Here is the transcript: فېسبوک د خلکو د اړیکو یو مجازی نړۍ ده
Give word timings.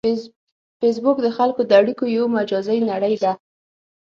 فېسبوک 0.79 1.17
د 1.21 1.27
خلکو 1.37 1.61
د 1.65 1.71
اړیکو 1.81 2.03
یو 2.17 2.25
مجازی 2.37 2.79
نړۍ 2.89 3.15
ده 3.23 3.31